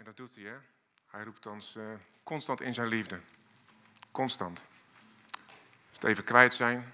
[0.00, 0.56] En dat doet hij, hè?
[1.10, 1.84] Hij roept ons uh,
[2.22, 3.20] constant in zijn liefde.
[4.10, 4.62] Constant.
[5.88, 6.92] Als het even kwijt zijn,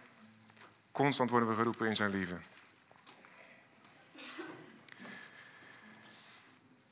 [0.93, 2.37] constant worden we geroepen in zijn liefde.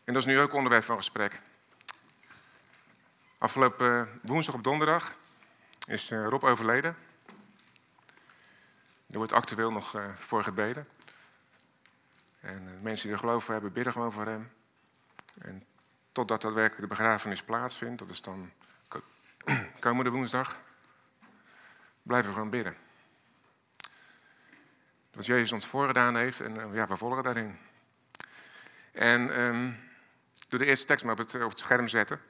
[0.05, 1.41] En dat is nu ook onderwerp van gesprek.
[3.39, 5.15] Afgelopen woensdag op donderdag
[5.87, 6.97] is uh, Rob overleden.
[9.07, 10.89] Er wordt actueel nog voor gebeden.
[12.41, 14.53] En mensen die er geloven hebben, bidden gewoon voor hem.
[15.39, 15.67] En
[16.15, 18.53] totdat daadwerkelijk de begrafenis plaatsvindt, dat is dan
[19.81, 20.61] komende woensdag,
[22.03, 22.77] blijven we gewoon bidden.
[25.13, 27.59] Wat Jezus ons voorgedaan heeft en uh, ja, we volgen daarin.
[28.93, 29.91] En um,
[30.49, 32.21] doe de eerste tekst maar op het, op het scherm zetten.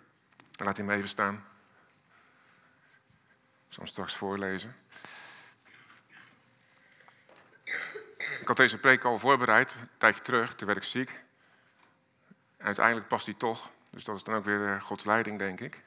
[0.51, 1.35] Dan laat hij hem even staan.
[3.67, 4.77] Ik zal hem straks voorlezen.
[8.41, 11.24] Ik had deze preek al voorbereid, een tijdje terug, toen werd ik ziek.
[12.65, 13.71] Uiteindelijk past die toch.
[13.91, 15.83] Dus dat is dan ook weer Gods leiding, denk ik.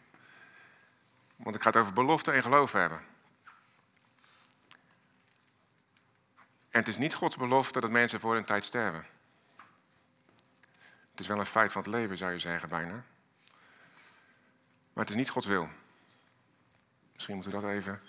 [1.36, 3.02] Want ik ga het over belofte en geloof hebben.
[6.70, 9.06] En het is niet Gods belofte dat mensen voor een tijd sterven.
[11.12, 13.04] Het is wel een feit van het leven, zou je zeggen, bijna.
[14.94, 15.70] Maar het is niet Gods wil.
[17.14, 18.02] Misschien moeten we dat even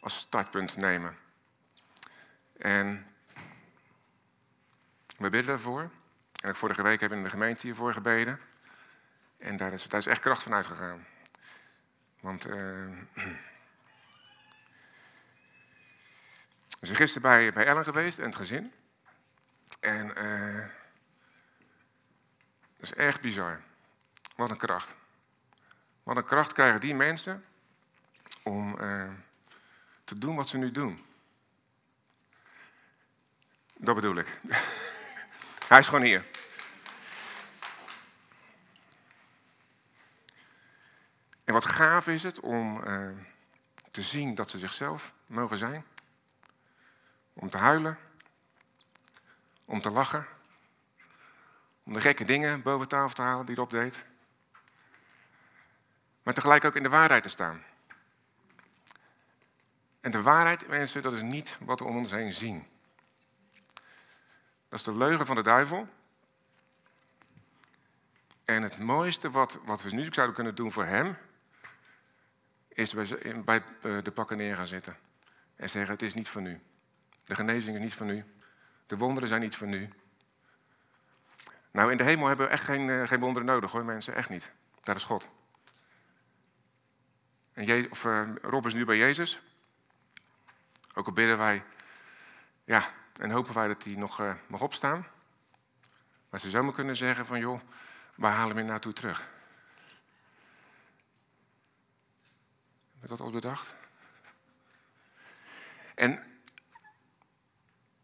[0.00, 1.18] als startpunt nemen.
[2.58, 3.14] En
[5.16, 5.90] we bidden ervoor.
[6.42, 8.40] En vorige week hebben we in de gemeente hiervoor gebeden.
[9.38, 11.06] En daar is, daar is echt kracht van uitgegaan.
[12.20, 12.54] Want uh,
[16.80, 18.72] we zijn gisteren bij, bij Ellen geweest en het gezin.
[19.80, 20.66] En uh,
[22.76, 23.60] dat is echt bizar.
[24.36, 24.94] Wat een kracht.
[26.02, 27.44] Wat een kracht krijgen die mensen
[28.42, 29.10] om uh,
[30.04, 31.04] te doen wat ze nu doen.
[33.74, 34.40] Dat bedoel ik.
[35.68, 36.31] Hij is gewoon hier.
[41.44, 43.08] En wat gaaf is het om uh,
[43.90, 45.84] te zien dat ze zichzelf mogen zijn.
[47.32, 47.98] Om te huilen.
[49.64, 50.26] Om te lachen.
[51.82, 54.04] Om de gekke dingen boven tafel te halen die Rob deed.
[56.22, 57.62] Maar tegelijk ook in de waarheid te staan.
[60.00, 62.66] En de waarheid, mensen, dat is niet wat we om ons heen zien.
[64.68, 65.88] Dat is de leugen van de duivel.
[68.44, 71.16] En het mooiste wat, wat we nu zouden kunnen doen voor hem,
[72.74, 73.62] is bij, bij
[74.02, 74.96] de pakken neer gaan zitten.
[75.56, 76.60] En zeggen, het is niet van u.
[77.24, 78.24] De genezing is niet van u.
[78.86, 79.90] De wonderen zijn niet van u.
[81.70, 84.28] Nou, in de hemel hebben we echt geen, uh, geen wonderen nodig hoor mensen, echt
[84.28, 84.50] niet.
[84.82, 85.28] Daar is God.
[87.52, 89.40] En of, uh, Rob is nu bij Jezus.
[90.94, 91.62] Ook al bidden wij,
[92.64, 92.84] ja,
[93.16, 95.06] en hopen wij dat hij nog mag opstaan.
[96.30, 97.60] Maar ze zomaar kunnen zeggen van, joh,
[98.14, 99.28] waar halen hem naartoe terug?
[103.02, 103.74] Heb dat al bedacht?
[105.94, 106.22] En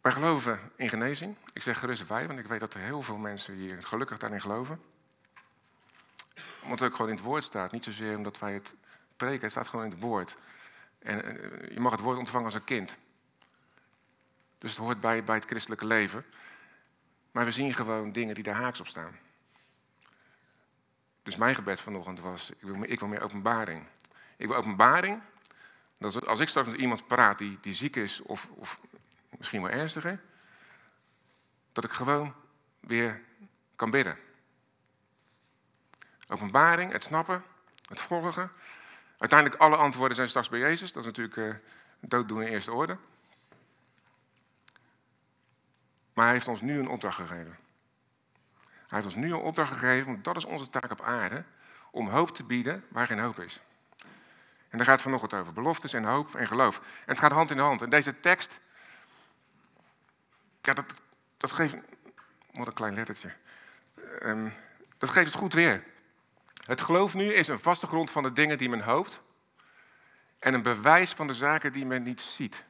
[0.01, 1.37] wij geloven in genezing.
[1.53, 4.41] Ik zeg gerust wij, want ik weet dat er heel veel mensen hier gelukkig daarin
[4.41, 4.83] geloven.
[6.63, 7.73] Omdat het ook gewoon in het woord staat.
[7.73, 8.75] Niet zozeer omdat wij het
[9.17, 10.37] preken, het staat gewoon in het woord.
[10.99, 12.95] En eh, je mag het woord ontvangen als een kind.
[14.59, 16.25] Dus het hoort bij, bij het christelijke leven.
[17.31, 19.19] Maar we zien gewoon dingen die daar haaks op staan.
[21.23, 23.87] Dus mijn gebed vanochtend was, ik wil, ik wil meer openbaring.
[24.39, 25.23] Ik wil openbaring,
[25.99, 28.81] dat als ik straks met iemand praat die, die ziek is of, of
[29.39, 30.21] misschien wel ernstiger,
[31.73, 32.35] dat ik gewoon
[32.81, 33.23] weer
[33.77, 34.19] kan bidden.
[36.29, 37.45] Openbaring, het snappen,
[37.89, 38.51] het volgen.
[39.19, 40.93] Uiteindelijk alle antwoorden zijn straks bij Jezus.
[40.93, 41.55] Dat is natuurlijk uh,
[42.01, 42.97] dooddoen in eerste orde.
[46.13, 47.59] Maar hij heeft ons nu een opdracht gegeven.
[48.63, 51.45] Hij heeft ons nu een opdracht gegeven, want dat is onze taak op aarde,
[51.91, 53.61] om hoop te bieden waar geen hoop is.
[54.69, 55.53] En daar gaat het vanochtend over.
[55.53, 56.77] Beloftes en hoop en geloof.
[56.77, 57.83] En het gaat hand in hand.
[57.83, 58.61] En deze tekst,
[60.63, 60.95] ja, dat,
[61.37, 61.75] dat geeft,
[62.53, 63.33] wat een klein lettertje.
[64.23, 64.53] Um,
[64.99, 65.85] dat geeft het goed weer.
[66.65, 69.21] Het geloof nu is een vaste grond van de dingen die men hoopt.
[70.39, 72.65] En een bewijs van de zaken die men niet ziet.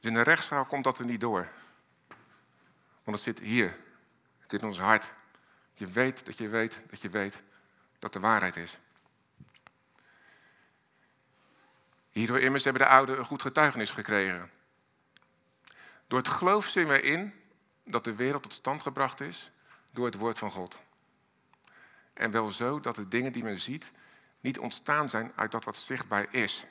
[0.00, 1.48] Dus in de rechtszaal komt dat er niet door.
[3.04, 3.76] Want het zit hier.
[4.38, 5.12] Het zit in ons hart.
[5.74, 7.42] Je weet dat je weet dat je weet
[7.98, 8.78] dat de waarheid is.
[12.18, 14.50] Hierdoor immers hebben de ouden een goed getuigenis gekregen.
[16.06, 17.34] Door het geloof zien wij in
[17.84, 19.50] dat de wereld tot stand gebracht is
[19.90, 20.78] door het woord van God.
[22.12, 23.90] En wel zo dat de dingen die men ziet
[24.40, 26.66] niet ontstaan zijn uit dat wat zichtbaar is.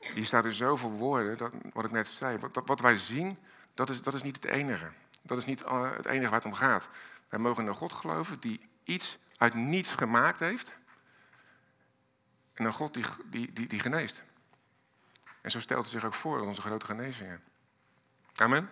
[0.00, 2.38] Hier staat er zoveel woorden, dat, wat ik net zei.
[2.38, 3.38] Wat, wat wij zien,
[3.74, 4.90] dat is, dat is niet het enige.
[5.22, 6.88] Dat is niet eh, het enige waar het om gaat.
[7.28, 10.77] Wij mogen een God geloven die iets uit niets gemaakt heeft.
[12.58, 14.22] En een God die, die, die, die geneest.
[15.40, 17.42] En zo stelt hij zich ook voor in onze grote genezingen.
[18.34, 18.70] Amen.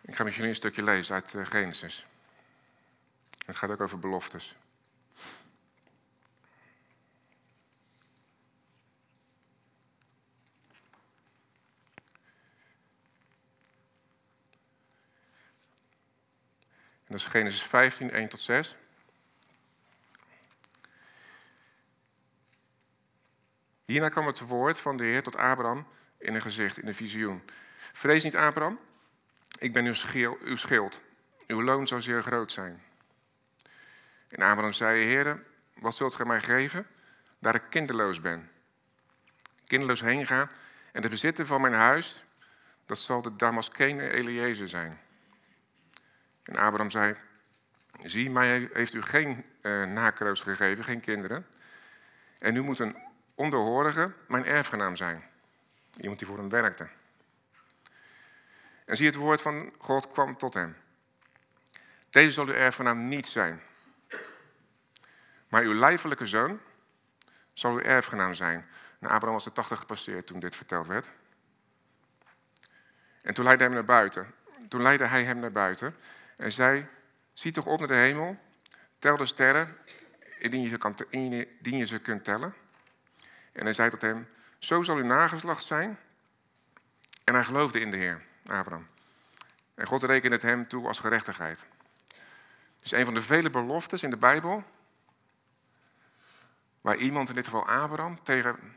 [0.00, 2.06] Ik ga met jullie een stukje lezen uit eh, Genesis.
[3.46, 4.56] Het gaat ook over beloftes.
[17.08, 18.76] En dat is Genesis 15, 1 tot 6.
[23.84, 25.86] Hierna kwam het woord van de Heer tot Abraham
[26.18, 27.42] in een gezicht, in een visioen.
[27.92, 28.78] Vrees niet, Abraham,
[29.58, 31.00] ik ben uw, schild.
[31.46, 32.82] Uw loon zal zeer groot zijn.
[34.28, 35.42] En Abraham zei, Heer,
[35.74, 36.86] wat zult gij mij geven,
[37.38, 38.50] daar ik kinderloos ben?
[39.66, 40.50] Kinderloos heen ga
[40.92, 42.24] en de bezitter van mijn huis,
[42.86, 44.98] dat zal de Damaskene Eliezer zijn.
[46.48, 47.16] En Abraham zei,
[48.02, 51.46] zie, mij heeft u geen uh, nakroos gegeven, geen kinderen.
[52.38, 52.96] En nu moet een
[53.34, 55.24] onderhorige mijn erfgenaam zijn.
[56.00, 56.88] Iemand die voor hem werkte.
[58.84, 60.76] En zie, het woord van God kwam tot hem.
[62.10, 63.62] Deze zal uw erfgenaam niet zijn.
[65.48, 66.60] Maar uw lijfelijke zoon
[67.52, 68.66] zal uw erfgenaam zijn.
[68.98, 71.08] En Abraham was de 80 gepasseerd toen dit verteld werd.
[73.22, 74.34] En toen leidde hij hem naar buiten.
[74.68, 75.94] Toen leidde hij hem naar buiten
[76.38, 76.86] en zei:
[77.32, 78.36] Zie toch op naar de hemel,
[78.98, 79.76] tel de sterren,
[80.38, 81.06] indien je ze,
[81.60, 82.54] je ze kunt tellen.
[83.52, 85.98] En hij zei tot hem: Zo zal uw nageslacht zijn.
[87.24, 88.86] En hij geloofde in de Heer, Abraham.
[89.74, 91.64] En God rekende het hem toe als gerechtigheid.
[92.80, 94.64] Dus een van de vele beloftes in de Bijbel.
[96.80, 98.76] Waar iemand, in dit geval Abraham, tegen,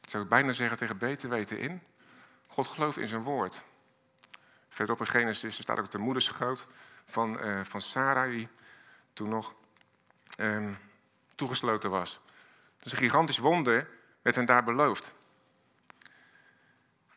[0.00, 1.82] zou ik bijna zeggen, tegen beter weten in.
[2.46, 3.62] God gelooft in zijn woord.
[4.76, 6.66] Verderop in Genesis staat ook de moederschoot
[7.04, 8.48] van, uh, van Sarah, die
[9.12, 9.54] toen nog
[10.36, 10.74] uh,
[11.34, 12.20] toegesloten was.
[12.78, 13.88] Dus een gigantisch wonder
[14.22, 15.12] werd hen daar beloofd.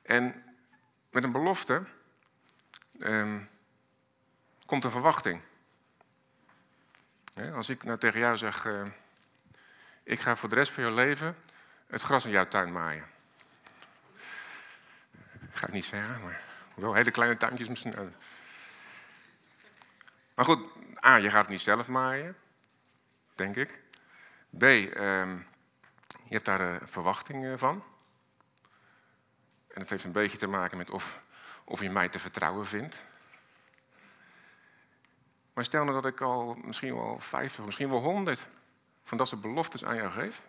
[0.01, 0.43] En
[1.11, 1.83] met een belofte
[2.99, 3.49] um,
[4.65, 5.41] komt een verwachting.
[7.53, 8.87] als ik nou tegen jou zeg, uh,
[10.03, 11.35] ik ga voor de rest van je leven
[11.87, 13.07] het gras in jouw tuin maaien.
[15.51, 16.48] Ga ik niet zeggen, maar
[16.79, 17.93] wel hele kleine tuintjes misschien.
[20.35, 20.69] Maar goed,
[21.05, 22.37] A, je gaat het niet zelf maaien,
[23.35, 23.81] denk ik.
[24.57, 25.47] B, um,
[26.23, 27.83] je hebt daar een verwachting van.
[29.67, 31.23] En het heeft een beetje te maken met of,
[31.63, 33.01] of je mij te vertrouwen vindt.
[35.53, 38.45] Maar stel nou dat ik al misschien wel 50, misschien wel 100
[39.03, 40.41] van dat soort beloftes aan jou geef.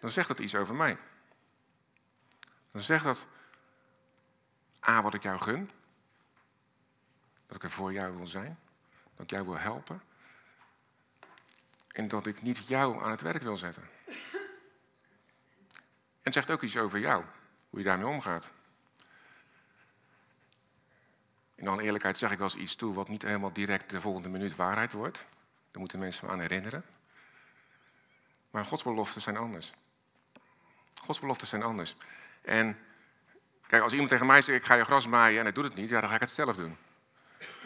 [0.00, 0.96] Dan zegt dat iets over mij.
[2.72, 3.26] Dan zegt dat
[4.88, 5.70] A, wat ik jou gun.
[7.46, 8.58] Dat ik er voor jou wil zijn.
[9.14, 10.02] Dat ik jou wil helpen.
[11.92, 13.82] En dat ik niet jou aan het werk wil zetten.
[16.26, 17.24] En het zegt ook iets over jou.
[17.70, 18.50] Hoe je daarmee omgaat.
[21.54, 24.28] In alle eerlijkheid zeg ik wel eens iets toe wat niet helemaal direct de volgende
[24.28, 25.24] minuut waarheid wordt.
[25.70, 26.84] Daar moeten mensen me aan herinneren.
[28.50, 29.72] Maar Gods beloften zijn anders.
[30.94, 31.96] Gods beloften zijn anders.
[32.42, 32.78] En
[33.66, 35.74] Kijk, als iemand tegen mij zegt, ik ga je gras maaien en hij doet het
[35.74, 36.76] niet, ja, dan ga ik het zelf doen.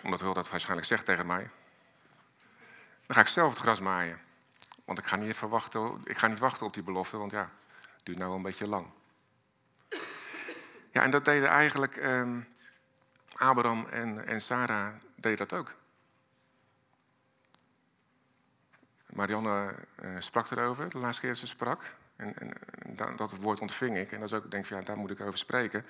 [0.02, 1.50] Omdat wil dat waarschijnlijk zegt tegen mij.
[3.06, 4.20] Dan ga ik zelf het gras maaien.
[4.84, 8.00] Want ik ga niet, verwachten, ik ga niet wachten op die belofte, want ja, het
[8.02, 8.86] duurt nou wel een beetje lang.
[10.90, 12.48] Ja, en dat deden eigenlijk um,
[13.36, 15.74] Abraham en, en Sarah deden dat ook.
[19.12, 21.94] Marianne uh, sprak erover, de laatste keer ze sprak.
[22.16, 24.12] En, en, dat woord ontving ik.
[24.12, 25.86] En dat is ook, denk ik, ja, daar moet ik over spreken.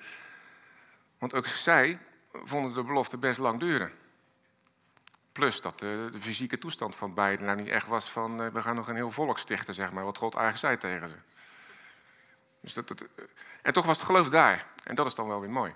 [1.17, 1.99] Want ook zij
[2.31, 3.91] vonden de belofte best lang duren.
[5.31, 8.41] Plus dat de, de fysieke toestand van beiden nou niet echt was van...
[8.41, 10.03] Uh, we gaan nog een heel volk stichten, zeg maar.
[10.03, 11.15] Wat God eigenlijk zei tegen ze.
[12.61, 13.25] Dus dat, dat, eh,
[13.61, 14.67] en toch was het geloof daar.
[14.83, 15.73] En dat is dan wel weer mooi.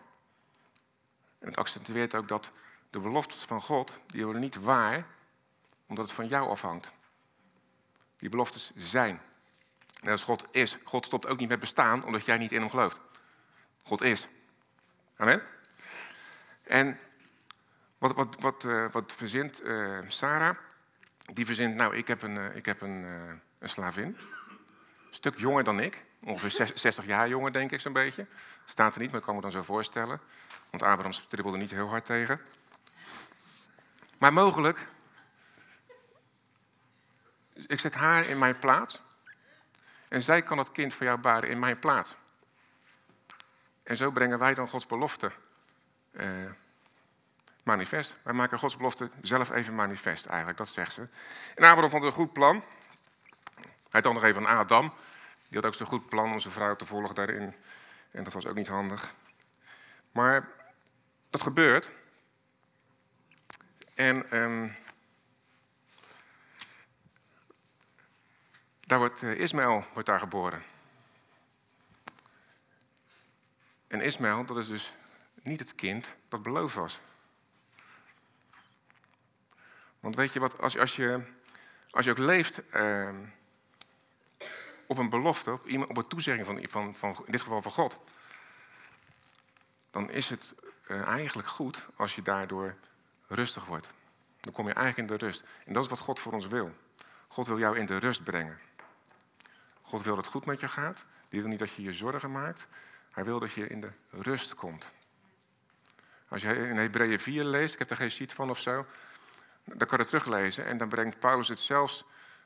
[1.40, 2.52] En het accentueert ook dat
[2.90, 4.00] de beloftes van God...
[4.06, 5.06] die worden niet waar,
[5.88, 6.92] omdat het van jou afhangt.
[8.17, 9.22] Die beloftes zijn
[10.05, 10.77] Net als God is.
[10.84, 13.00] God stopt ook niet met bestaan omdat jij niet in hem gelooft.
[13.84, 14.27] God is.
[15.17, 15.41] Amen.
[16.63, 17.00] En
[17.98, 20.55] wat, wat, wat, uh, wat verzint uh, Sarah?
[21.25, 23.03] Die verzint, nou, ik heb een, uh, ik heb een,
[23.60, 24.05] een slavin.
[24.07, 24.17] Een
[25.10, 26.03] stuk jonger dan ik.
[26.24, 28.25] Ongeveer 60 jaar jonger, denk ik zo'n beetje.
[28.65, 30.19] Staat er niet, maar ik kan me dan zo voorstellen.
[30.69, 32.41] Want Abraham stribbelde niet heel hard tegen.
[34.17, 34.88] Maar mogelijk,
[37.68, 39.02] ik zet haar in mijn plaats.
[40.08, 42.16] En zij kan het kind voor jou baren in mijn plaats.
[43.84, 45.32] En zo brengen wij dan Gods belofte
[46.12, 46.52] uh,
[47.64, 48.16] manifest.
[48.24, 51.02] Wij maken Gods belofte zelf even manifest, eigenlijk, dat zegt ze.
[51.56, 52.64] En Abraham vond het een goed plan.
[53.90, 54.94] Hij dan nog even aan Adam.
[55.48, 57.56] Die had ook zo'n goed plan om zijn vrouw te volgen daarin.
[58.12, 59.14] En dat was ook niet handig.
[60.12, 60.50] Maar
[61.30, 61.92] dat gebeurt.
[63.94, 64.76] En um,
[68.86, 70.63] daar wordt uh, Ismaël wordt daar geboren.
[73.88, 74.94] En Ismaël, dat is dus
[75.42, 77.00] niet het kind dat beloofd was.
[80.00, 81.22] Want weet je wat, als, als, je,
[81.92, 83.10] als je ook leeft uh,
[84.88, 87.72] op een belofte, op, iemand, op een toezegging van, van, van, in dit geval van
[87.72, 88.00] God,
[89.92, 90.56] dan is het
[90.88, 92.75] uh, eigenlijk goed als je daardoor
[93.27, 93.89] rustig wordt.
[94.39, 95.44] Dan kom je eigenlijk in de rust.
[95.65, 96.75] En dat is wat God voor ons wil.
[97.27, 98.60] God wil jou in de rust brengen.
[99.86, 101.06] God wil dat het goed met je gaat.
[101.30, 102.68] Die wil niet dat je je zorgen maakt.
[103.12, 104.92] Hij wil dat je in de rust komt.
[106.27, 108.86] Als je in Hebreeën 4 leest, ik heb er geen sheet van of zo,
[109.63, 110.65] dan kan je het teruglezen.
[110.65, 112.06] En dan brengt Paulus het zelfs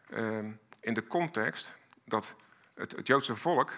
[0.09, 0.37] uh,
[0.79, 2.35] in de context dat
[2.73, 3.71] het, het Joodse volk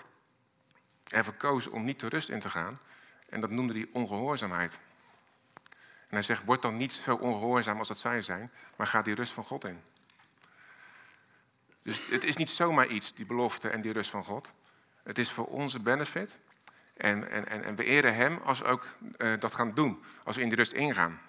[1.03, 2.80] ervoor koos om niet de rust in te gaan.
[3.30, 4.80] En dat noemde hij ongehoorzaamheid.
[6.08, 9.15] En hij zegt, word dan niet zo ongehoorzaam als dat zij zijn, maar ga die
[9.15, 9.82] rust van God in.
[11.84, 14.54] Dus het is niet zomaar iets, die belofte en die rust van God.
[15.04, 16.38] Het is voor onze benefit.
[16.94, 20.36] En, en, en, en we eren Hem als we ook uh, dat gaan doen, als
[20.36, 21.22] we in die rust ingaan.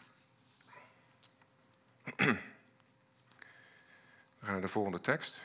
[4.38, 5.40] We gaan naar de volgende tekst.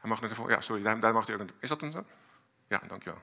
[0.00, 0.60] Hij mag naar de volgende.
[0.60, 1.50] Ja, sorry, daar, mag hij ook naar.
[1.58, 2.06] Is dat een.
[2.68, 3.22] Ja, dankjewel.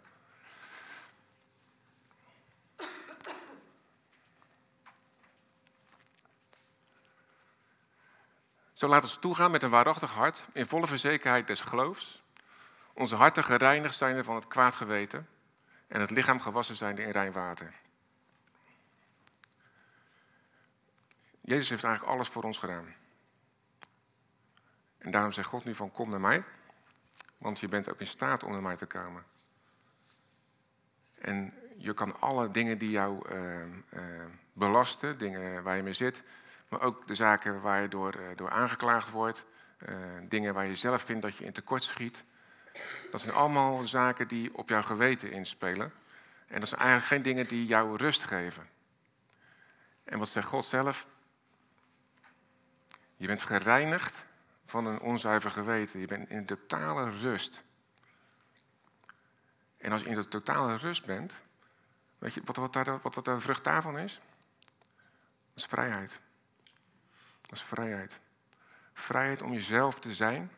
[8.77, 12.23] Zo laten we toegaan met een waarachtig hart, in volle verzekerheid des geloofs.
[12.93, 15.27] Onze harten gereinigd zijn van het kwaad geweten
[15.87, 17.73] en het lichaam gewassen zijn in rein water.
[21.41, 22.95] Jezus heeft eigenlijk alles voor ons gedaan.
[24.97, 26.43] En daarom zegt God nu van kom naar mij,
[27.37, 29.23] want je bent ook in staat om naar mij te komen.
[31.15, 36.23] En je kan alle dingen die jou uh, uh, belasten, dingen waar je mee zit,
[36.69, 39.45] maar ook de zaken waar je door, uh, door aangeklaagd wordt,
[40.27, 42.23] dingen waar je zelf vindt dat je in tekort schiet,
[43.11, 45.93] dat zijn allemaal zaken die op jouw geweten inspelen.
[46.47, 48.69] En dat zijn eigenlijk geen dingen die jou rust geven.
[50.03, 51.07] En wat zegt God zelf?
[53.15, 54.25] Je bent gereinigd
[54.65, 55.99] van een onzuiver geweten.
[55.99, 57.63] Je bent in totale rust.
[59.77, 61.35] En als je in de totale rust bent,
[62.17, 64.19] weet je wat, wat, daar, wat de vrucht daarvan is?
[65.53, 66.19] Dat is vrijheid.
[67.61, 68.19] Vrijheid.
[68.93, 70.51] Vrijheid om jezelf te zijn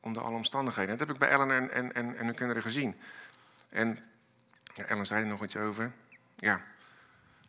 [0.00, 0.96] onder alle omstandigheden.
[0.96, 3.00] dat heb ik bij Ellen en, en, en, en hun kinderen gezien.
[3.68, 4.04] En
[4.74, 5.92] ja, Ellen zei er nog iets over.
[6.36, 6.62] Ja,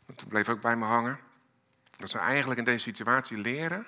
[0.05, 1.19] dat bleef ook bij me hangen.
[1.97, 3.85] Dat ze eigenlijk in deze situatie leren.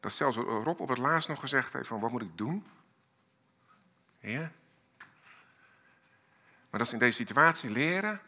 [0.00, 2.66] Dat zelfs Rob op het laatst nog gezegd heeft van wat moet ik doen?
[4.18, 4.52] Ja.
[6.70, 8.20] Maar dat ze in deze situatie leren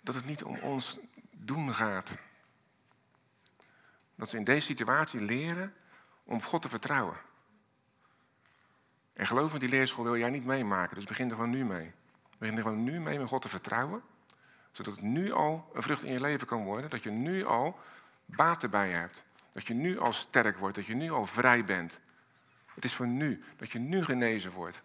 [0.00, 0.98] dat het niet om ons
[1.30, 2.12] doen gaat.
[4.14, 5.74] Dat ze in deze situatie leren
[6.24, 7.16] om God te vertrouwen.
[9.12, 10.96] En geloof me, die leerschool wil jij niet meemaken.
[10.96, 11.92] Dus begin er gewoon nu mee.
[12.38, 14.02] Begin er gewoon nu mee met God te vertrouwen.
[14.70, 16.90] Zodat het nu al een vrucht in je leven kan worden.
[16.90, 17.78] Dat je nu al
[18.24, 19.24] baat erbij hebt.
[19.52, 20.76] Dat je nu al sterk wordt.
[20.76, 22.00] Dat je nu al vrij bent.
[22.74, 23.44] Het is voor nu.
[23.56, 24.82] Dat je nu genezen wordt.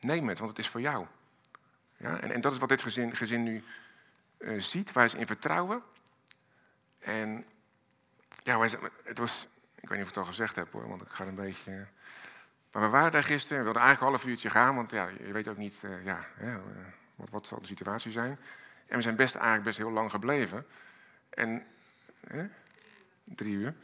[0.00, 1.06] Neem het, want het is voor jou.
[1.96, 2.20] Ja?
[2.20, 3.64] En, en dat is wat dit gezin, gezin nu
[4.38, 4.92] uh, ziet.
[4.92, 5.82] Waar ze in vertrouwen.
[7.00, 7.46] En
[8.42, 8.60] ja,
[9.04, 11.26] het was, ik weet niet of ik het al gezegd heb hoor, want ik ga
[11.26, 11.86] een beetje.
[12.72, 15.32] Maar we waren daar gisteren, we wilden eigenlijk een half uurtje gaan, want ja, je
[15.32, 16.56] weet ook niet uh, ja, uh,
[17.14, 18.38] wat, wat zal de situatie zijn.
[18.86, 20.66] En we zijn best eigenlijk best heel lang gebleven.
[21.30, 21.66] En
[23.24, 23.74] drie uur.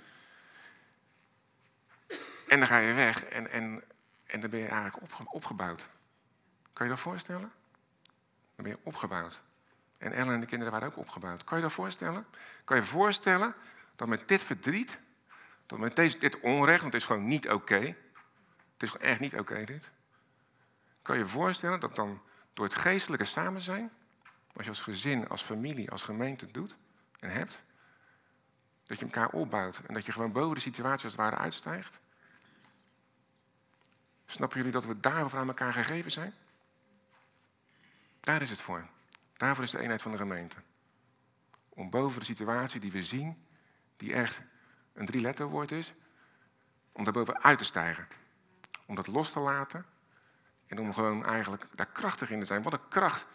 [2.49, 3.83] En dan ga je weg en, en,
[4.27, 5.87] en dan ben je eigenlijk opge, opgebouwd.
[6.73, 7.53] Kan je dat voorstellen?
[8.55, 9.41] Dan ben je opgebouwd.
[9.99, 11.45] En Ellen en de kinderen waren ook opgebouwd.
[11.45, 12.27] Kan je dat voorstellen?
[12.65, 13.55] Kan je voorstellen
[13.97, 14.99] dat met dit verdriet,
[15.67, 17.81] dat met deze, dit onrecht, want het is gewoon niet oké.
[18.73, 19.91] het is gewoon echt niet oké dit.
[21.03, 22.21] Kan je je voorstellen dat dan
[22.55, 23.91] door het geestelijke samen zijn,
[24.53, 26.77] als je als gezin, als familie, als gemeente doet
[27.19, 27.63] en hebt,
[28.87, 31.99] dat je elkaar opbouwt en dat je gewoon boven de situatie als het ware uitstijgt?
[34.27, 36.35] Snappen jullie dat we daarvoor aan elkaar gegeven zijn?
[38.21, 38.89] Daar is het voor.
[39.37, 40.57] Daarvoor is de eenheid van de gemeente
[41.77, 43.47] om boven de situatie die we zien,
[43.97, 44.41] die echt
[44.93, 45.95] een drie-letterwoord is,
[46.93, 48.09] om daarboven uit te stijgen.
[48.87, 49.87] Om dat los te laten
[50.67, 52.63] en om gewoon eigenlijk daar krachtig in te zijn.
[52.63, 53.27] Wat een kracht.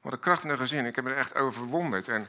[0.00, 0.86] Wat een kracht in een gezin.
[0.86, 2.08] Ik heb me er echt over verwonderd.
[2.08, 2.26] En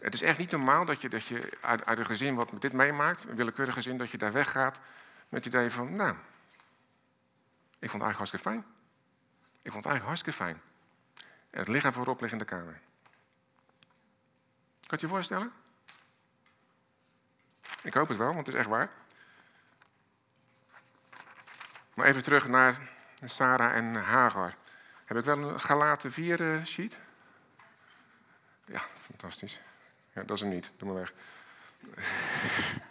[0.00, 2.72] het is echt niet normaal dat je, dat je uit, uit een gezin wat dit
[2.72, 4.80] meemaakt, een willekeurig gezin, dat je daar weggaat
[5.28, 6.14] met het idee van, nou,
[7.78, 8.64] ik vond het eigenlijk hartstikke fijn.
[9.62, 10.69] Ik vond het eigenlijk hartstikke fijn.
[11.50, 12.80] En het lichaam voorop ligt in de kamer.
[14.86, 15.52] Kan je je voorstellen?
[17.82, 18.90] Ik hoop het wel, want het is echt waar.
[21.94, 22.88] Maar even terug naar
[23.24, 24.54] Sarah en Hagar.
[25.04, 26.98] Heb ik wel een Galaten 4 eh, sheet?
[28.66, 29.60] Ja, fantastisch.
[30.12, 30.70] Ja, dat is hem niet.
[30.76, 31.12] Doe maar weg.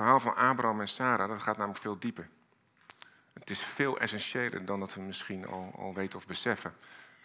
[0.00, 2.28] verhaal van Abraham en Sarah dat gaat namelijk veel dieper.
[3.32, 6.74] Het is veel essentiëler dan dat we misschien al, al weten of beseffen.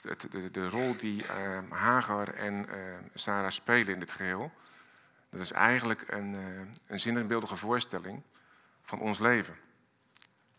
[0.01, 2.73] Het, de, de, rol die uh, Hagar en uh,
[3.13, 4.51] Sarah spelen in dit geheel,
[5.29, 8.21] dat is eigenlijk een, uh, een zinnebeeldige voorstelling
[8.83, 9.55] van ons leven.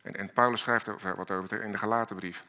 [0.03, 2.45] En, en Paulus schrijft er wat over in de Galatenbrief.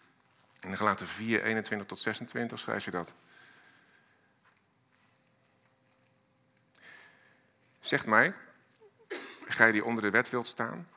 [0.60, 3.14] In de Galaten 4, 21 tot 26 schrijft je dat.
[7.80, 8.34] Zegt mij,
[9.48, 10.88] gij die onder de wet wilt staan,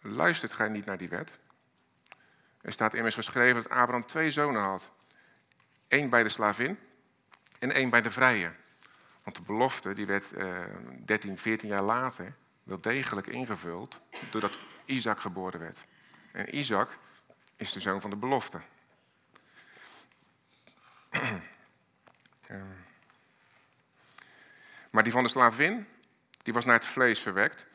[0.00, 1.38] luistert gij niet naar die wet?
[2.60, 4.92] Er staat immers geschreven dat Abraham twee zonen had.
[5.88, 6.78] Eén bij de slavin
[7.58, 8.52] en één bij de vrije.
[9.22, 10.60] Want de belofte die werd eh,
[11.04, 15.84] 13, 14 jaar later wel degelijk ingevuld doordat Isaac geboren werd.
[16.32, 16.98] En Isaac
[17.56, 18.60] is de zoon van de belofte.
[22.46, 22.64] Ehm.
[24.90, 25.86] maar die van de slavin,
[26.42, 27.66] die was naar het vlees verwekt.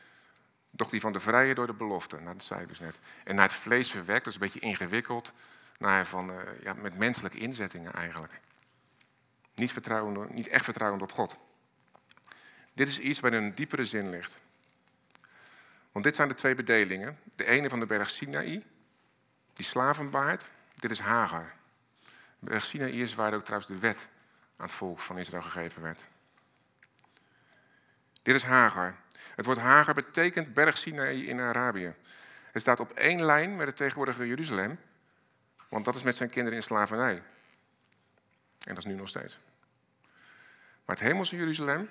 [0.70, 2.16] Doch die van de vrije door de belofte.
[2.16, 2.98] Nou, dat zei dus net.
[3.24, 5.32] En naar het vlees verwekt, dat is een beetje ingewikkeld.
[5.78, 8.40] Naar van, uh, ja, met menselijke inzettingen eigenlijk.
[9.54, 11.36] Niet, vertrouwend, niet echt vertrouwend op God.
[12.72, 14.38] Dit is iets waar een diepere zin ligt.
[15.92, 17.18] Want dit zijn de twee bedelingen.
[17.34, 18.64] De ene van de berg Sinaï,
[19.52, 20.48] die slavenbaard.
[20.74, 21.54] Dit is Hagar.
[22.38, 24.08] De berg Sinaï is waar ook trouwens de wet
[24.56, 26.06] aan het volk van Israël gegeven werd.
[28.28, 28.96] Dit is Hagar.
[29.34, 31.94] Het woord Hagar betekent berg Sinaï in Arabië.
[32.52, 34.78] Het staat op één lijn met het tegenwoordige Jeruzalem,
[35.68, 37.14] want dat is met zijn kinderen in slavernij.
[38.64, 39.38] En dat is nu nog steeds.
[40.84, 41.90] Maar het hemelse Jeruzalem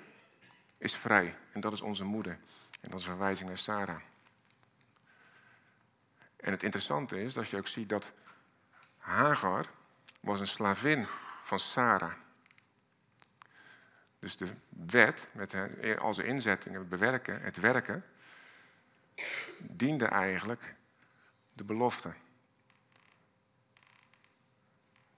[0.78, 2.38] is vrij en dat is onze moeder.
[2.80, 4.00] En dat is een verwijzing naar Sarah.
[6.36, 8.12] En het interessante is dat je ook ziet dat
[8.98, 9.66] Hagar
[10.20, 11.06] was een slavin
[11.42, 12.12] van Sarah.
[14.18, 15.54] Dus de wet, met
[15.98, 18.04] al zijn inzettingen, het bewerken, het werken,
[19.58, 20.74] diende eigenlijk
[21.52, 22.08] de belofte.
[22.08, 22.16] Dat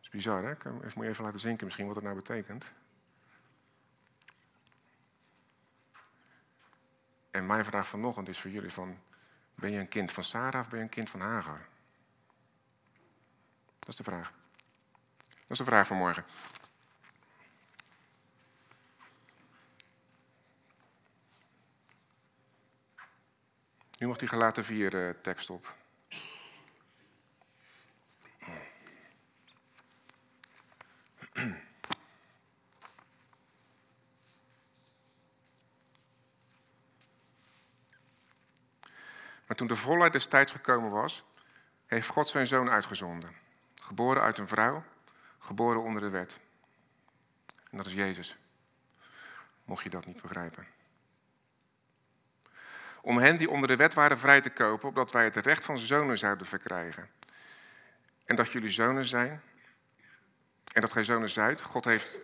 [0.00, 0.50] is bizar, hè?
[0.50, 2.72] Ik moet je even laten zinken misschien wat dat nou betekent.
[7.30, 8.98] En mijn vraag vanochtend is voor jullie van,
[9.54, 11.68] ben je een kind van Sarah of ben je een kind van Hagar?
[13.78, 14.32] Dat is de vraag.
[15.26, 16.24] Dat is de vraag van morgen.
[24.00, 25.74] Nu mag die gelaten vier uh, tekst op.
[39.46, 41.24] Maar toen de volheid des tijds gekomen was,
[41.86, 43.36] heeft God zijn zoon uitgezonden.
[43.80, 44.84] Geboren uit een vrouw,
[45.38, 46.40] geboren onder de wet.
[47.70, 48.36] En dat is Jezus.
[49.64, 50.79] Mocht je dat niet begrijpen
[53.02, 55.78] om hen die onder de wet waren vrij te kopen, opdat wij het recht van
[55.78, 57.08] zonen zouden verkrijgen.
[58.24, 59.42] En dat jullie zonen zijn,
[60.72, 61.60] en dat gij zonen zijt.
[61.60, 62.18] God heeft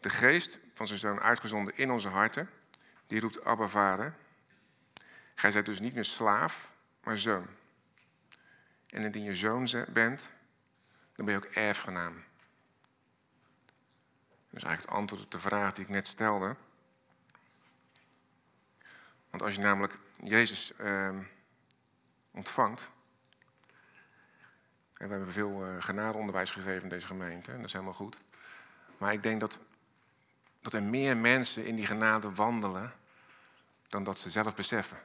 [0.00, 2.50] de geest van zijn zoon uitgezonden in onze harten.
[3.06, 4.14] Die roept Abba Vader.
[5.34, 6.70] Gij zijt dus niet meer slaaf,
[7.02, 7.46] maar zoon.
[8.90, 10.28] En indien je zoon bent,
[11.14, 12.24] dan ben je ook erfgenaam.
[14.50, 16.56] Is eigenlijk het antwoord op de vraag die ik net stelde.
[19.36, 21.18] Want als je namelijk Jezus uh,
[22.30, 22.88] ontvangt.
[24.94, 27.50] En we hebben veel uh, genadeonderwijs gegeven in deze gemeente.
[27.50, 28.18] En dat is helemaal goed.
[28.98, 29.58] Maar ik denk dat,
[30.60, 32.92] dat er meer mensen in die genade wandelen
[33.88, 34.98] dan dat ze zelf beseffen.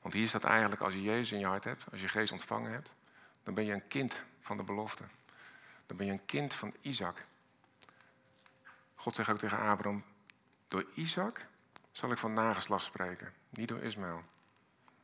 [0.00, 2.72] Want hier staat eigenlijk, als je Jezus in je hart hebt, als je geest ontvangen
[2.72, 2.92] hebt,
[3.42, 5.04] dan ben je een kind van de belofte.
[5.86, 7.26] Dan ben je een kind van Isaac.
[8.94, 10.04] God zegt ook tegen Abraham,
[10.68, 11.46] door Isaac
[11.96, 14.22] zal ik van nageslacht spreken, niet door Ismaël.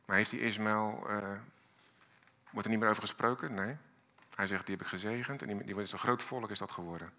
[0.05, 1.39] Maar heeft die Ismaël, uh,
[2.49, 3.53] wordt er niet meer over gesproken?
[3.53, 3.77] Nee.
[4.35, 6.71] Hij zegt, die heb ik gezegend en die, die wordt zo'n groot volk is dat
[6.71, 7.13] geworden.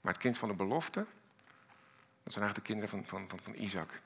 [0.00, 1.06] Maar het kind van de belofte,
[2.22, 4.00] dat zijn eigenlijk de kinderen van, van, van, van Isaac.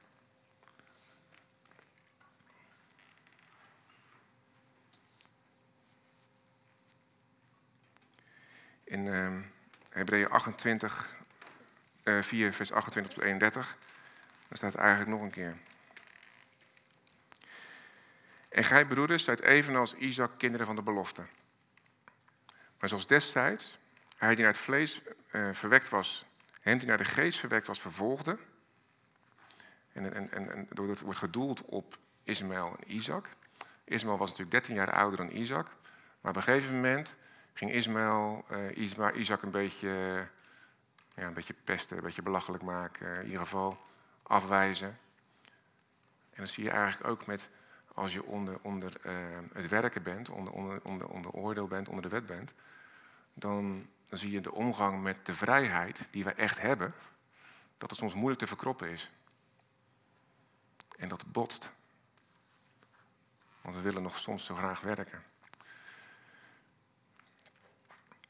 [8.85, 9.39] In uh,
[9.91, 11.26] Hebreeën 28, uh,
[12.21, 13.77] 4, vers 28 tot 31,
[14.49, 15.57] daar staat eigenlijk nog een keer.
[18.49, 21.23] En gij, broeders, zijt evenals Isaac kinderen van de belofte.
[22.79, 23.79] Maar zoals destijds,
[24.17, 26.27] hij die naar het vlees uh, verwekt was,
[26.61, 28.39] hem die naar de geest verwekt was, vervolgde.
[29.93, 33.29] En, en, en, en het wordt gedoeld op Ismaël en Isaac.
[33.85, 35.67] Ismaël was natuurlijk 13 jaar ouder dan Isaac.
[36.21, 37.15] Maar op een gegeven moment
[37.53, 40.27] ging Ismaël uh, Isaac een beetje,
[41.17, 43.17] ja, een beetje pesten, een beetje belachelijk maken.
[43.17, 43.79] In ieder geval
[44.23, 44.89] afwijzen.
[46.31, 47.49] En dan zie je eigenlijk ook met
[47.95, 49.13] als je onder, onder uh,
[49.53, 52.53] het werken bent, onder, onder, onder, onder oordeel bent, onder de wet bent,
[53.35, 56.95] dan, dan zie je de omgang met de vrijheid die wij echt hebben,
[57.79, 59.11] dat het soms moeilijk te verkroppen is.
[60.99, 61.71] En dat botst.
[63.61, 65.23] Want we willen nog soms zo graag werken.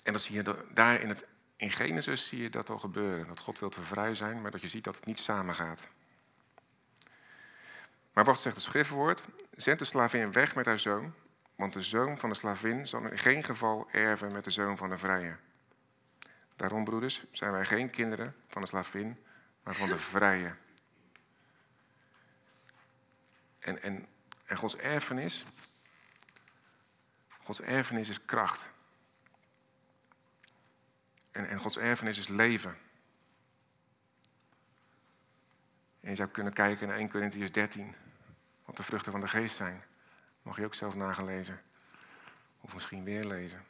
[0.03, 3.27] En dan zie je daar in, het, in Genesis zie je dat al gebeuren.
[3.27, 5.83] Dat God wil te vrij zijn, maar dat je ziet dat het niet samengaat.
[8.13, 9.25] Maar wat zegt het schriftwoord?
[9.57, 11.15] Zend de slavin weg met haar zoon,
[11.55, 14.89] want de zoon van de slavin zal in geen geval erven met de zoon van
[14.89, 15.37] de vrije.
[16.57, 19.25] Daarom, broeders, zijn wij geen kinderen van de slavin,
[19.63, 20.55] maar van de vrije.
[23.59, 24.07] En, en,
[24.45, 25.45] en Gods erfenis,
[27.43, 28.61] Gods erfenis is kracht.
[31.37, 32.79] En, en Gods erfenis is leven.
[36.01, 37.95] En je zou kunnen kijken naar 1 Corinthians 13.
[38.65, 39.83] Wat de vruchten van de geest zijn.
[40.43, 41.63] Mag je ook zelf nagelezen.
[42.61, 43.65] Of misschien weer lezen.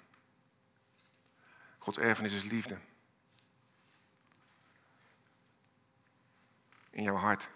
[1.79, 2.79] Gods erfenis is liefde.
[6.90, 7.48] In jouw hart.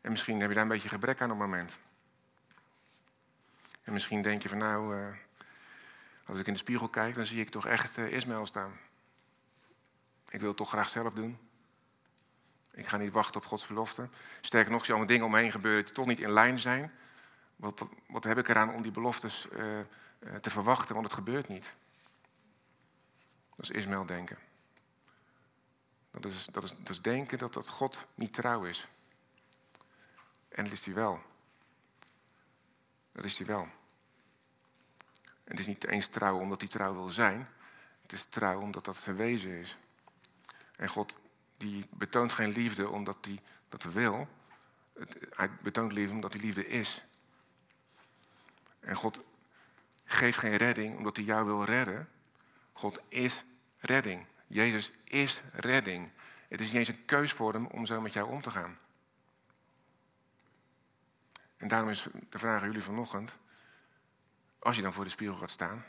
[0.00, 1.78] En misschien heb je daar een beetje gebrek aan op het moment.
[3.82, 5.16] En misschien denk je van nou, uh,
[6.26, 8.72] als ik in de spiegel kijk, dan zie ik toch echt uh, Ismaël staan.
[10.28, 11.38] Ik wil het toch graag zelf doen.
[12.70, 14.08] Ik ga niet wachten op Gods belofte.
[14.40, 16.92] Sterker nog, zie allemaal dingen omheen gebeuren die toch niet in lijn zijn.
[17.56, 19.84] Wat, wat, heb ik eraan om die beloftes uh, uh,
[20.40, 21.74] te verwachten, want het gebeurt niet.
[23.56, 24.38] Dat is Ismaël denken.
[26.10, 28.88] Dat is, dat, is, dat is denken dat, dat God niet trouw is.
[30.48, 31.22] En dat is hij wel.
[33.12, 33.68] Dat is hij wel.
[35.44, 37.48] Het is niet eens trouw omdat hij trouw wil zijn.
[38.02, 39.76] Het is trouw omdat dat zijn wezen is.
[40.76, 41.18] En God
[41.56, 44.28] die betoont geen liefde omdat hij dat wil.
[45.30, 47.04] Hij betoont liefde omdat hij liefde is.
[48.80, 49.24] En God
[50.04, 52.08] geeft geen redding omdat hij jou wil redden.
[52.72, 53.44] God is
[53.78, 54.26] redding.
[54.46, 56.10] Jezus is redding.
[56.48, 58.78] Het is niet eens een keus voor hem om zo met jou om te gaan.
[61.56, 63.38] En daarom is de vraag aan jullie vanochtend.
[64.64, 65.84] Als je dan voor de spiegel gaat staan,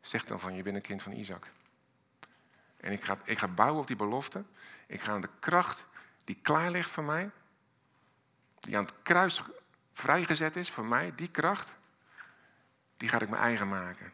[0.00, 1.50] zeg dan van je bent een kind van Isaac.
[2.76, 4.44] En ik ga, ik ga bouwen op die belofte.
[4.86, 5.84] Ik ga aan de kracht
[6.24, 7.30] die klaar ligt voor mij,
[8.60, 9.42] die aan het kruis
[9.92, 11.72] vrijgezet is voor mij, die kracht,
[12.96, 14.12] die ga ik mijn eigen maken.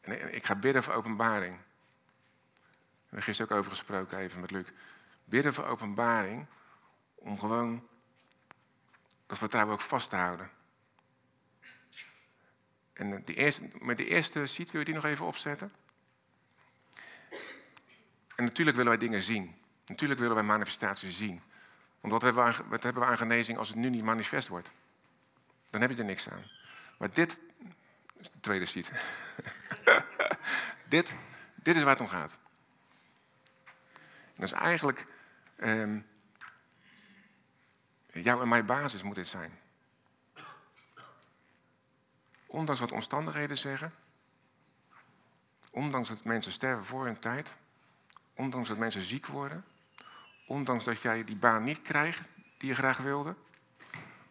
[0.00, 1.56] En ik ga bidden voor openbaring.
[1.56, 4.66] We hebben gisteren ook over gesproken even met Luc.
[5.24, 6.46] Bidden voor openbaring
[7.14, 7.88] om gewoon
[9.26, 10.50] dat vertrouwen ook vast te houden.
[13.00, 15.72] En eerste, met de eerste sheet wil je die nog even opzetten?
[18.36, 19.56] En natuurlijk willen wij dingen zien.
[19.86, 21.42] Natuurlijk willen wij manifestaties zien.
[22.00, 24.70] Want wat hebben, we aan, wat hebben we genezing als het nu niet manifest wordt?
[25.70, 26.42] Dan heb je er niks aan.
[26.98, 27.40] Maar dit,
[28.18, 28.90] is de tweede sheet.
[30.88, 31.12] dit,
[31.54, 32.34] dit is waar het om gaat.
[34.34, 35.06] dat is eigenlijk
[35.56, 36.06] um,
[38.12, 39.59] jouw en mijn basis moet dit zijn.
[42.52, 43.94] Ondanks wat omstandigheden zeggen,
[45.70, 47.56] ondanks dat mensen sterven voor hun tijd,
[48.40, 49.64] Ondanks dat mensen ziek worden.
[50.46, 53.34] Ondanks dat jij die baan niet krijgt die je graag wilde.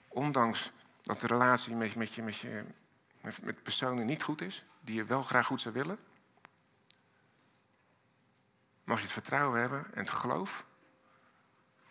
[0.07, 2.65] Ondanks dat de relatie met, met, je, met, je,
[3.21, 5.99] met personen niet goed is, die je wel graag goed zou willen.
[8.83, 10.65] Mag je het vertrouwen hebben en het geloof,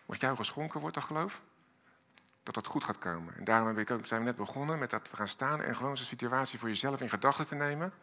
[0.05, 1.41] wat jou geschonken wordt, dat geloof,
[2.53, 3.35] dat dat goed gaat komen.
[3.37, 5.97] En daarom ik ook, zijn we net begonnen met dat te gaan staan en gewoon
[5.97, 7.93] zo'n situatie voor jezelf in gedachten te nemen.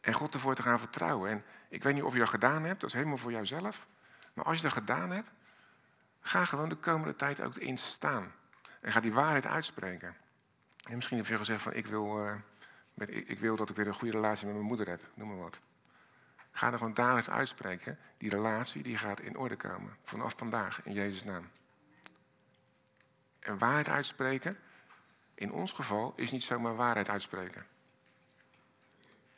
[0.00, 1.30] En God ervoor te gaan vertrouwen.
[1.30, 3.86] En ik weet niet of je dat gedaan hebt, dat is helemaal voor jouzelf.
[4.32, 5.30] Maar als je dat gedaan hebt,
[6.20, 8.32] ga gewoon de komende tijd ook in staan.
[8.80, 10.16] En ga die waarheid uitspreken.
[10.84, 12.34] En misschien heb je gezegd van ik wil, uh,
[12.94, 15.28] met, ik, ik, wil dat ik weer een goede relatie met mijn moeder heb, noem
[15.28, 15.58] maar wat.
[16.50, 17.98] Ga er gewoon dagelijks uitspreken.
[18.16, 19.96] Die relatie die gaat in orde komen.
[20.02, 21.50] Vanaf vandaag, in Jezus' naam.
[23.48, 24.58] En waarheid uitspreken,
[25.34, 27.66] in ons geval, is niet zomaar waarheid uitspreken.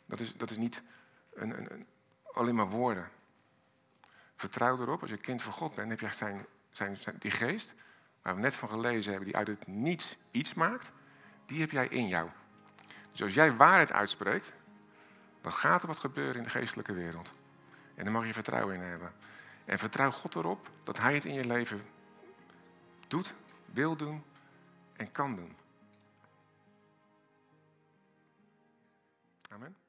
[0.07, 0.83] Dat is, dat is niet
[1.35, 1.87] een, een, een,
[2.33, 3.09] alleen maar woorden.
[4.37, 7.75] Vertrouw erop, als je kind van God bent, heb je zijn, zijn, zijn, die geest,
[8.23, 10.91] waar we net van gelezen hebben, die uit het niets iets maakt,
[11.47, 12.31] die heb jij in jou.
[13.11, 14.53] Dus als jij waarheid uitspreekt,
[15.41, 17.31] dan gaat er wat gebeuren in de geestelijke wereld.
[17.95, 19.13] En daar mag je vertrouwen in hebben.
[19.65, 21.87] En vertrouw God erop dat Hij het in je leven
[23.09, 23.35] doet,
[23.73, 24.23] wil doen
[24.97, 25.57] en kan doen.
[29.49, 29.80] Amen.